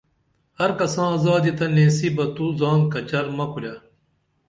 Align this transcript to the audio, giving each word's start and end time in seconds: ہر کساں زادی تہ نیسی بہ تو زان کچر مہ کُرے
ہر 0.59 0.69
کساں 0.79 1.09
زادی 1.23 1.51
تہ 1.57 1.65
نیسی 1.75 2.09
بہ 2.15 2.25
تو 2.35 2.45
زان 2.59 2.79
کچر 2.91 3.25
مہ 3.37 3.45
کُرے 3.51 3.73